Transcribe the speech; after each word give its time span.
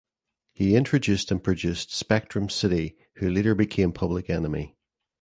He 0.51 0.75
introduced 0.75 1.29
and 1.29 1.43
produced 1.43 1.93
Spectrum 1.93 2.49
City 2.49 2.97
who 3.17 3.29
later 3.29 3.53
became 3.53 3.91
Public 3.91 4.31
Enemy. 4.31 4.75